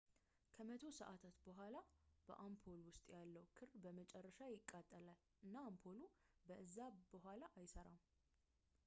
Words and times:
ከመቶ 0.53 0.83
ሰዓታት 0.99 1.35
ሥራ 1.39 1.43
በኋላ 1.47 1.75
በአምፖል 2.27 2.79
ውስጥ 2.87 3.03
ያለው 3.15 3.45
ክር 3.57 3.69
በመጨረሻ 3.83 4.39
ይቃጠላል 4.55 5.19
እና 5.45 5.55
አምፖሉ 5.71 6.01
ከእዛ 6.47 6.77
በዋላ 7.13 7.43
አይሠራም 7.61 7.99